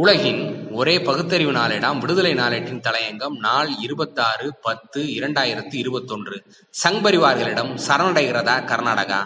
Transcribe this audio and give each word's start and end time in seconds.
உலகின் 0.00 0.70
ஒரே 0.72 1.00
பகுத்தறிவு 1.00 1.52
நாளேடாம் 1.52 1.98
விடுதலை 1.98 2.34
நாளேட்டின் 2.34 2.82
தலையங்கம் 2.86 3.36
நாள் 3.38 3.70
இருபத்தாறு 3.78 4.54
பத்து 4.54 5.02
இரண்டாயிரத்தி 5.02 5.74
இருபத்தொன்று. 5.74 6.36
சங் 6.82 7.00
பரிவார்களிடம் 7.04 7.72
சரணடைகிறதா 7.86 8.56
கர்நாடகா? 8.64 9.20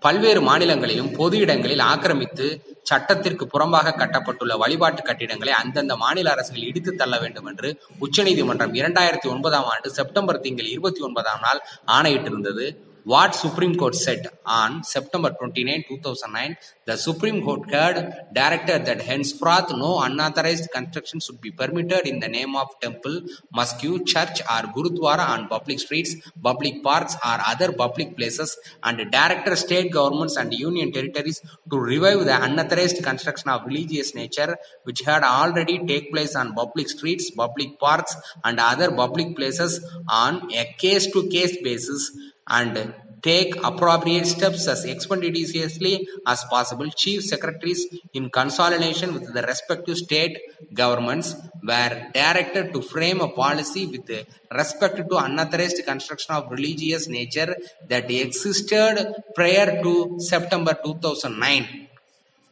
பல்வேறு 0.00 0.40
மாநிலங்களிலும் 0.40 1.10
பொது 1.12 1.38
இடங்களில் 1.38 1.78
ஆக்கிரமித்து 1.78 2.46
சட்டத்திற்கு 2.82 3.46
புறம்பாக 3.46 3.94
கட்டப்பட்டுள்ள 3.96 4.58
வழிபாட்டு 4.58 5.02
கட்டிடங்களை 5.02 5.52
அந்தந்த 5.52 5.96
மாநில 5.96 6.30
அரசுகள் 6.30 6.66
இடித்து 6.66 6.94
தள்ள 6.94 7.18
வேண்டும் 7.18 7.46
என்று 7.46 7.80
உச்சநீதிமன்றம் 7.98 8.74
இரண்டாயிரத்தி 8.74 9.28
ஒன்பதாம் 9.28 9.64
ஆண்டு 9.64 9.90
செப்டம்பர் 9.90 10.40
திங்கள் 10.40 10.66
இருபத்தி 10.66 11.00
ஒன்பதாம் 11.00 11.40
நாள் 11.40 11.62
ஆணையிட்டிருந்தது. 11.86 12.66
What 13.04 13.34
Supreme 13.34 13.74
Court 13.74 13.96
said 13.96 14.28
on 14.46 14.84
September 14.84 15.30
29, 15.30 15.86
2009, 15.88 16.56
the 16.84 16.96
Supreme 16.96 17.42
Court 17.42 17.68
directed 17.68 18.86
that 18.86 19.02
henceforth 19.02 19.72
no 19.76 20.00
unauthorized 20.00 20.70
construction 20.70 21.18
should 21.18 21.40
be 21.40 21.50
permitted 21.50 22.06
in 22.06 22.20
the 22.20 22.28
name 22.28 22.54
of 22.54 22.68
temple, 22.80 23.22
mosque, 23.52 23.80
church 24.06 24.40
or 24.42 24.62
gurudwara 24.74 25.28
on 25.28 25.48
public 25.48 25.80
streets, 25.80 26.14
public 26.40 26.80
parks 26.84 27.16
or 27.16 27.38
other 27.44 27.72
public 27.72 28.16
places 28.16 28.56
and 28.84 29.10
directed 29.10 29.56
state 29.56 29.90
governments 29.90 30.36
and 30.36 30.54
union 30.54 30.92
territories 30.92 31.40
to 31.70 31.78
revive 31.80 32.24
the 32.24 32.44
unauthorized 32.44 33.02
construction 33.02 33.50
of 33.50 33.66
religious 33.66 34.14
nature 34.14 34.56
which 34.84 35.00
had 35.00 35.24
already 35.24 35.84
take 35.86 36.12
place 36.12 36.36
on 36.36 36.54
public 36.54 36.88
streets, 36.88 37.32
public 37.32 37.80
parks 37.80 38.14
and 38.44 38.60
other 38.60 38.92
public 38.92 39.34
places 39.34 39.84
on 40.08 40.48
a 40.52 40.72
case-to-case 40.78 41.56
basis 41.62 42.12
and 42.48 42.94
take 43.22 43.54
appropriate 43.64 44.26
steps 44.26 44.66
as 44.68 44.84
expeditiously 44.84 46.08
as 46.26 46.44
possible. 46.44 46.88
Chief 46.90 47.22
secretaries, 47.22 47.86
in 48.12 48.30
consultation 48.30 49.14
with 49.14 49.32
the 49.32 49.42
respective 49.42 49.96
state 49.96 50.38
governments, 50.72 51.34
were 51.62 52.10
directed 52.12 52.72
to 52.72 52.82
frame 52.82 53.20
a 53.20 53.28
policy 53.28 53.86
with 53.86 54.10
respect 54.50 54.96
to 54.96 55.16
unauthorized 55.16 55.84
construction 55.84 56.34
of 56.34 56.50
religious 56.50 57.08
nature 57.08 57.56
that 57.88 58.10
existed 58.10 59.14
prior 59.34 59.82
to 59.82 60.16
September 60.18 60.76
2009. 60.84 61.81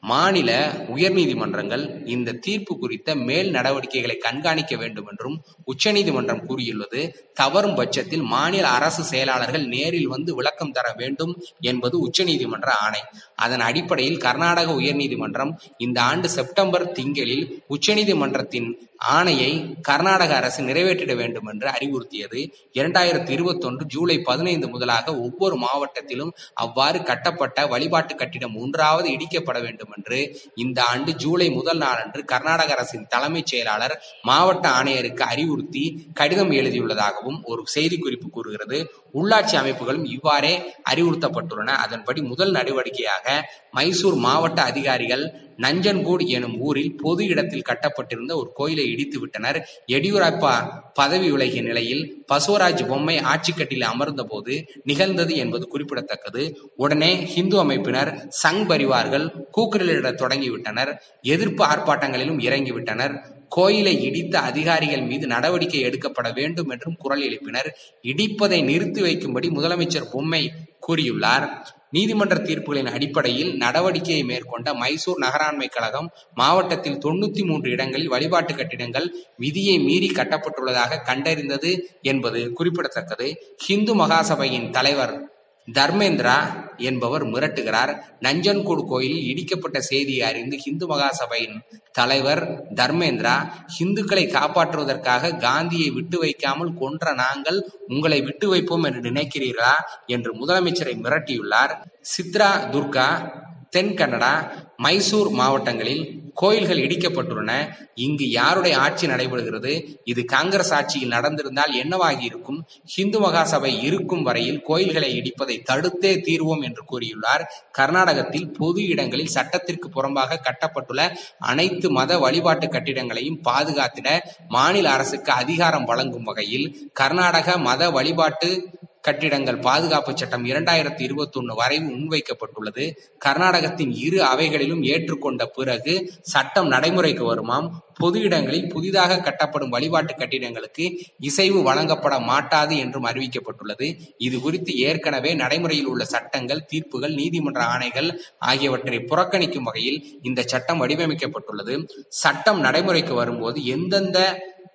மாநில 0.02 0.72
உயர்நீதிமன்றங்கள் 0.94 2.06
இந்த 2.06 2.32
தீர்ப்பு 2.32 2.78
குறித்த 2.78 3.14
மேல் 3.14 3.50
நடவடிக்கைகளை 3.50 4.16
கண்காணிக்க 4.16 4.76
வேண்டும் 4.76 5.06
என்றும் 5.06 5.44
உச்சநீதிமன்றம் 5.64 6.46
கூறியுள்ளது. 6.46 7.30
தவறும் 7.34 7.74
பட்சத்தில் 7.74 8.22
மாநில 8.22 8.68
அரசு 8.68 9.02
செயலாளர்கள் 9.02 9.66
நேரில் 9.66 10.08
வந்து 10.08 10.34
விளக்கம் 10.34 10.72
தர 10.72 10.94
வேண்டும் 10.96 11.42
என்பது 11.60 12.10
உச்சநீதிமன்ற 12.10 12.70
ஆணை. 12.80 13.02
அதன் 13.34 13.60
அடிப்படையில் 13.60 14.18
கர்நாடக 14.18 14.72
உயர்நீதிமன்றம் 14.72 15.52
இந்த 15.76 16.02
ஆண்டு 16.02 16.28
செப்டம்பர் 16.28 16.92
திங்களில் 16.92 17.62
உச்சநீதிமன்றத்தின் 17.68 18.88
ஆணையை 19.10 19.80
கர்நாடக 19.80 20.36
அரசு 20.36 20.62
நிறைவேற்றிட 20.62 21.16
வேண்டும் 21.16 21.46
என்று 21.46 21.68
அறிவுறுத்தியது. 21.68 22.40
இரண்டாயிரத்தி 22.72 23.30
இருபத்தொன்று 23.30 23.86
ஜூலை 23.86 24.18
பதினைந்து 24.18 24.68
முதலாக 24.68 25.18
ஒவ்வொரு 25.18 25.56
மாவட்டத்திலும் 25.56 26.32
அவ்வாறு 26.54 27.02
கட்டப்பட்ட 27.02 27.66
வழிபாட்டு 27.66 28.14
கட்டிடம் 28.14 28.56
ஒன்றாவது 28.56 29.10
இடிக்கப்பட 29.10 29.60
வேண்டும் 29.60 29.88
என்று 29.96 30.18
இந்த 30.54 30.82
ஆண்டு 30.82 31.12
ஜூலை 31.14 31.50
முதல் 31.50 31.76
நாளன்று 31.76 32.24
கர்நாடக 32.24 32.72
அரசின் 32.72 33.06
தலைமைச் 33.08 33.46
செயலாளர் 33.46 33.94
மாவட்ட 34.22 34.68
ஆணையருக்கு 34.68 35.24
அறிவுறுத்தி 35.32 35.84
கடிதம் 36.14 36.50
எழுதியுள்ளதாகவும் 36.50 37.38
ஒரு 37.42 37.64
செய்திக்குறிப்பு 37.74 38.28
கூறுகிறது. 38.30 38.78
உள்ளாட்சி 39.14 39.56
அமைப்புகளும் 39.62 40.04
இவ்வாறே 40.04 40.54
அறிவுறுத்தப்பட்டுள்ளன. 40.90 41.70
அதன்படி 41.84 42.22
முதல் 42.22 42.52
நடவடிக்கையாக 42.52 43.26
மைசூர் 43.70 44.14
மாவட்ட 44.14 44.62
அதிகாரிகள் 44.62 45.49
நஞ்சன்கூடு 45.62 46.26
எனும் 46.26 46.60
ஊரில் 46.60 46.96
பொது 46.96 47.26
இடத்தில் 47.26 47.62
கட்டப்பட்டிருந்த 47.62 48.36
ஒரு 48.36 48.50
கோயிலை 48.54 48.90
இடித்து 48.90 49.20
விட்டனர். 49.20 49.58
எடியூரப்பா 49.86 50.54
பதவி 50.94 51.30
விலகிய 51.30 51.62
நிலையில் 51.62 52.24
பசுவராஜ் 52.32 52.88
பொம்மை 52.88 53.16
ஆட்சிக்கட்டில் 53.18 53.82
அமர்ந்த 53.82 54.24
போது 54.24 54.54
நிகழ்ந்தது 54.84 55.36
என்பது 55.36 55.68
குறிப்பிடத்தக்கது. 55.68 56.44
உடனே 56.76 57.24
ஹிந்து 57.24 57.64
அமைப்பினர் 57.64 58.12
சங் 58.42 58.66
பரிவார்கள் 58.66 59.26
கூக்குரலிட 59.56 60.12
தொடங்கிவிட்டனர். 60.22 60.92
எதிர்ப்பு 61.22 61.64
ஆர்ப்பாட்டங்களிலும் 61.64 62.40
இறங்கிவிட்டனர். 62.48 63.14
கோயிலை 63.48 64.02
இடித்த 64.02 64.38
அதிகாரிகள் 64.38 65.02
மீது 65.02 65.26
நடவடிக்கை 65.26 65.80
எடுக்கப்பட 65.80 66.32
வேண்டும் 66.32 66.68
என்றும் 66.68 66.96
குரல் 66.98 67.24
எழுப்பினர். 67.28 67.68
இடிப்பதை 68.02 68.64
நிறுத்தி 68.64 69.02
வைக்கும்படி 69.02 69.48
முதலமைச்சர் 69.50 70.10
பொம்மை 70.12 70.52
கூறியுள்ளார். 70.88 71.46
நீதிமன்ற 71.90 72.36
தீர்ப்புகளின் 72.36 72.92
அடிப்படையில் 72.92 73.58
நடவடிக்கையை 73.58 74.24
மேற்கொண்ட 74.24 74.74
மைசூர் 74.74 75.18
நகராண்மை 75.18 75.68
கழகம் 75.68 76.10
மாவட்டத்தில் 76.34 76.98
தொண்ணூத்தி 76.98 77.44
மூன்று 77.44 77.70
இடங்களில் 77.70 78.08
வழிபாட்டு 78.08 78.54
கட்டிடங்கள் 78.54 79.14
விதியை 79.36 79.78
மீறி 79.78 80.08
கட்டப்பட்டுள்ளதாக 80.08 81.00
கண்டறிந்தது 81.04 81.78
என்பது 82.02 82.52
குறிப்பிடத்தக்கது. 82.52 83.36
ஹிந்து 83.56 83.94
மகாசபையின் 83.94 84.70
தலைவர் 84.70 85.29
தர்மேந்திரா 85.72 86.68
என்பவர் 86.76 87.26
மிரட்டுகிறார். 87.26 88.00
நஞ்சன்கூடு 88.20 88.86
கோயிலில் 88.86 89.26
இடிக்கப்பட்ட 89.30 89.78
செய்தியை 89.78 90.28
அறிந்து 90.28 90.58
இந்து 90.64 90.86
மகாசபையின் 90.86 91.58
தலைவர் 91.92 92.64
தர்மேந்திரா 92.74 93.50
இந்துக்களை 93.78 94.26
காப்பாற்றுவதற்காக 94.26 95.36
காந்தியை 95.36 95.90
விட்டு 95.90 96.18
வைக்காமல் 96.18 96.78
கொன்ற 96.78 97.12
நாங்கள் 97.12 97.68
உங்களை 97.88 98.20
விட்டு 98.20 98.48
வைப்போம் 98.48 98.82
என்று 98.82 99.00
நினைக்கிறீர்களா? 99.00 99.74
என்று 100.06 100.46
முதலமைச்சரை 100.46 100.96
மிரட்டியுள்ளார். 101.02 101.74
சித்ரா 102.16 102.50
துர்கா 102.72 103.38
தென் 103.70 103.94
கன்னடா 103.94 104.52
மைசூர் 104.76 105.30
மாவட்டங்களில் 105.30 106.19
கோயில்கள் 106.34 106.76
இடிக்கப்பட்டுள்ளன. 106.76 107.52
இங்கு 107.94 108.30
யாருடைய 108.30 108.78
ஆட்சி 108.78 109.06
நடைபெறுகிறது? 109.06 109.98
இது 110.04 110.24
காங்கிரஸ் 110.24 110.72
ஆட்சியில் 110.72 111.10
நடந்திருந்தால் 111.10 111.74
என்னவாகி 111.82 112.20
இருக்கும்? 112.20 112.66
ஹிந்து 112.84 113.20
மகாசபை 113.20 113.82
இருக்கும் 113.82 114.22
வரையில் 114.22 114.62
கோயில்களை 114.62 115.20
இடிப்பதை 115.20 115.62
தடுத்தே 115.70 116.12
தீர்வோம் 116.28 116.62
என்று 116.62 116.84
கூறியுள்ளார். 116.92 117.44
கர்நாடகத்தில் 117.72 118.52
பொது 118.52 118.86
இடங்களில் 118.86 119.26
சட்டத்திற்கு 119.26 119.88
புறம்பாக 119.88 120.40
கட்டப்பட்டுள்ள 120.42 121.16
அனைத்து 121.38 121.90
மத 121.90 122.18
வழிபாட்டு 122.18 122.66
கட்டிடங்களையும் 122.66 123.40
பாதுகாத்திட 123.48 124.18
மாநில 124.48 124.90
அரசுக்கு 124.90 125.32
அதிகாரம் 125.32 125.84
வழங்கும் 125.84 126.22
வகையில் 126.22 126.90
கர்நாடக 126.92 127.58
மத 127.58 127.90
வழிபாட்டு 127.90 128.78
கட்டிடங்கள் 129.00 129.58
பாதுகாப்பு 129.58 130.12
சட்டம் 130.14 130.44
இரண்டாயிரத்தி 130.44 131.00
இருபத்தி 131.00 131.38
ஒன்னு 131.38 131.54
வரை 131.54 131.78
முன்வைக்கப்பட்டுள்ளது. 131.78 132.84
கர்நாடகத்தின் 133.24 133.92
இரு 134.06 134.18
அவைகளிலும் 134.22 134.82
ஏற்றுக்கொண்ட 134.82 135.44
பிறகு 135.44 135.94
சட்டம் 136.20 136.68
நடைமுறைக்கு 136.68 137.24
வருமாம். 137.24 137.68
பொது 137.98 138.20
இடங்களில் 138.20 138.68
புதிதாக 138.68 139.16
கட்டப்படும் 139.16 139.68
வழிபாட்டு 139.68 140.14
கட்டிடங்களுக்கு 140.14 140.84
இசைவு 141.18 141.62
வழங்கப்பட 141.62 142.18
மாட்டாது 142.20 142.76
என்றும் 142.76 143.06
அறிவிக்கப்பட்டுள்ளது. 143.06 143.88
இது 144.18 144.40
குறித்து 144.40 144.74
ஏற்கனவே 144.78 145.34
நடைமுறையில் 145.34 145.86
உள்ள 145.86 146.04
சட்டங்கள் 146.04 146.66
தீர்ப்புகள் 146.66 147.14
நீதிமன்ற 147.14 147.62
ஆணைகள் 147.64 148.10
ஆகியவற்றை 148.38 148.98
புறக்கணிக்கும் 148.98 149.68
வகையில் 149.70 150.20
இந்த 150.22 150.42
சட்டம் 150.42 150.80
வடிவமைக்கப்பட்டுள்ளது. 150.82 151.88
சட்டம் 152.08 152.60
நடைமுறைக்கு 152.60 153.14
வரும்போது 153.14 153.64
எந்தெந்த 153.64 154.18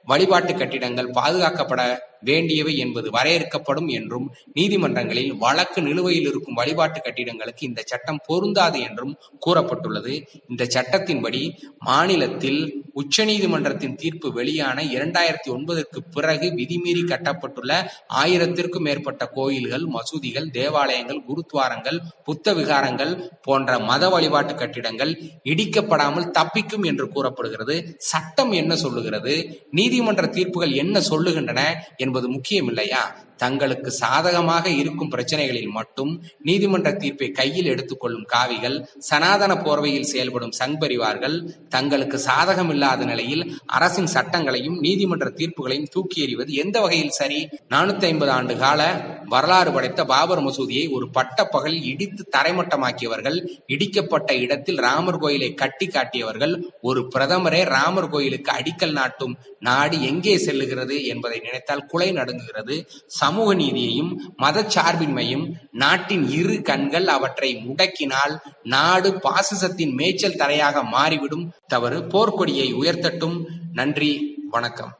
வழிபாட்டு 0.06 0.53
கட்டிடங்கள் 0.56 1.09
பாதுகாக்கப்பட 1.09 1.81
வேண்டியவை 2.25 2.78
என்பது 2.78 3.09
வரையறுக்கப்படும் 3.09 3.88
என்றும் 3.88 4.28
நீதிமன்றங்களில் 4.53 5.34
வழக்கு 5.38 5.81
நிலுவையில் 5.81 6.28
இருக்கும் 6.28 6.53
வழிபாட்டு 6.53 7.02
கட்டிடங்களுக்கு 7.02 7.63
இந்த 7.69 7.81
சட்டம் 7.86 8.22
பொருந்தாது 8.25 8.80
என்றும் 8.81 9.16
கூறப்பட்டுள்ளது. 9.46 10.13
இந்த 10.50 10.68
சட்டத்தின்படி 10.75 11.44
மாநிலத்தில் 11.80 12.84
உச்சநீதிமன்றத்தின் 12.95 13.95
தீர்ப்பு 13.95 14.31
வெளியான 14.31 14.83
இரண்டாயிரத்தி 14.83 15.50
ஒன்பதற்கு 15.50 16.00
பிறகு 16.11 16.47
விதிமீறி 16.50 17.03
கட்டப்பட்டுள்ள 17.03 17.72
ஆயிரத்திற்கும் 18.13 18.85
மேற்பட்ட 18.88 19.25
கோயில்கள் 19.28 19.85
மசூதிகள் 19.88 20.47
தேவாலயங்கள் 20.51 21.22
குருத்வாரங்கள் 21.28 22.00
புத்த 22.23 22.53
விகாரங்கள் 22.53 23.13
போன்ற 23.41 23.79
மத 23.79 24.09
வழிபாட்டு 24.09 24.56
கட்டிடங்கள் 24.56 25.11
இடிக்கப்படாமல் 25.44 26.31
தப்பிக்கும் 26.31 26.85
என்று 26.85 27.07
கூறப்படுகிறது. 27.09 27.95
சட்டம் 27.97 28.51
என்ன 28.51 28.75
சொல்லுகிறது? 28.75 29.36
நீதிமன்ற 29.71 30.25
தீர்ப்புகள் 30.27 30.74
என்ன 30.74 31.00
சொல்லுகின்றன 31.00 31.62
என்பது 31.97 32.30
முக்கியம் 32.30 32.68
இல்லையா 32.68 33.03
தங்களுக்கு 33.39 33.89
சாதகமாக 33.97 34.65
இருக்கும் 34.77 35.11
பிரச்சனைகளில் 35.11 35.71
மட்டும் 35.73 36.11
நீதிமன்ற 36.45 36.91
தீர்ப்பை 36.97 37.29
கையில் 37.33 37.71
எடுத்துக்கொள்ளும் 37.71 38.27
காவிகள் 38.29 38.77
சனாதன 39.07 39.53
போர்வையில் 39.61 40.09
செயல்படும் 40.09 40.55
சங்பரிவார்கள் 40.59 41.37
தங்களுக்கு 41.69 42.19
சாதகம் 42.25 42.71
இல்லாத 42.71 43.05
நிலையில் 43.05 43.43
அரசின் 43.75 44.13
சட்டங்களையும் 44.15 44.77
நீதிமன்ற 44.81 45.29
தீர்ப்புகளையும் 45.37 45.91
தூக்கி 45.91 46.19
எறிவது 46.21 46.51
எந்த 46.63 46.77
வகையில் 46.81 47.15
சரி? 47.15 47.39
நானூத்தி 47.71 48.05
ஐம்பது 48.05 48.31
ஆண்டு 48.31 48.55
கால 48.57 48.81
வரலாறு 49.27 49.72
படைத்த 49.72 50.06
பாபர் 50.06 50.44
மசூதியை 50.44 50.92
ஒரு 50.92 51.10
பட்ட 51.10 51.45
பகலில் 51.45 51.83
இடித்து 51.83 52.27
தரைமட்டமாக்கியவர்கள் 52.38 53.48
இடிக்கப்பட்ட 53.68 54.31
இடத்தில் 54.31 54.80
ராமர் 54.80 55.18
கோயிலை 55.18 55.54
கட்டி 55.54 55.88
காட்டியவர்கள் 55.88 56.72
ஒரு 56.81 57.10
பிரதமரே 57.16 57.63
ராமர் 57.63 58.10
கோயிலுக்கு 58.10 58.51
அடிக்கல் 58.51 58.92
நாட்டும் 58.92 59.38
நாடு 59.60 60.01
எங்கே 60.01 60.38
செல்லுகிறது 60.38 61.06
என்பதை 61.06 61.39
நினைத்தால் 61.39 61.86
குலை 61.86 62.12
நடுங்குகிறது. 62.12 62.86
சமூக 63.07 63.54
நீதியையும் 63.54 64.12
மதச்சார்பின்மையும் 64.42 65.51
நாட்டின் 65.71 66.30
இரு 66.30 66.62
கண்கள் 66.62 67.07
அவற்றை 67.07 67.66
முடக்கினால் 67.68 68.38
நாடு 68.63 69.19
பாசிசத்தின் 69.19 69.94
மேய்ச்சல் 69.94 70.33
தரையாக 70.33 70.83
மாறிவிடும். 70.83 71.51
தவறு 71.68 72.00
போர்க்கொடியை 72.00 72.74
உயர்த்தட்டும். 72.74 73.45
நன்றி 73.74 74.36
வணக்கம். 74.50 75.00